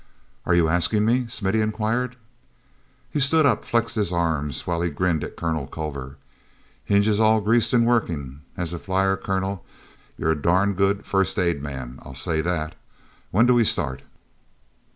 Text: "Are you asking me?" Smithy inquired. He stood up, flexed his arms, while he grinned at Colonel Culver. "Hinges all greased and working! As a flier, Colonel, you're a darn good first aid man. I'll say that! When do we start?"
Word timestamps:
"Are 0.47 0.55
you 0.55 0.67
asking 0.67 1.05
me?" 1.05 1.27
Smithy 1.27 1.61
inquired. 1.61 2.15
He 3.11 3.19
stood 3.19 3.45
up, 3.45 3.63
flexed 3.63 3.93
his 3.93 4.11
arms, 4.11 4.65
while 4.65 4.81
he 4.81 4.89
grinned 4.89 5.23
at 5.23 5.35
Colonel 5.35 5.67
Culver. 5.67 6.17
"Hinges 6.83 7.19
all 7.19 7.39
greased 7.39 7.71
and 7.71 7.85
working! 7.85 8.41
As 8.57 8.73
a 8.73 8.79
flier, 8.79 9.15
Colonel, 9.15 9.63
you're 10.17 10.31
a 10.31 10.35
darn 10.41 10.73
good 10.73 11.05
first 11.05 11.37
aid 11.37 11.61
man. 11.61 11.99
I'll 12.01 12.15
say 12.15 12.41
that! 12.41 12.73
When 13.29 13.45
do 13.45 13.53
we 13.53 13.63
start?" 13.63 14.01